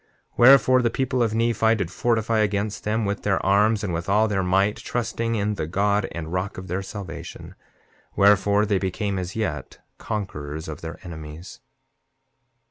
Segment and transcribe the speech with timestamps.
[0.31, 4.09] 7:25 Wherefore, the people of Nephi did fortify against them with their arms, and with
[4.09, 7.53] all their might, trusting in the God and rock of their salvation;
[8.15, 11.59] wherefore, they became as yet, conquerors of their enemies.